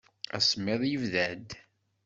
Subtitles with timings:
[0.37, 1.49] Asemmiḍ yebda-d.